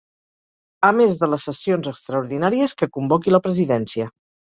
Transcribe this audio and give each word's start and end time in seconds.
A 0.87 0.89
més 0.99 1.11
de 1.19 1.27
les 1.33 1.45
sessions 1.49 1.89
extraordinàries 1.91 2.73
que 2.79 2.89
convoqui 2.97 3.35
la 3.35 3.41
presidència. 3.49 4.09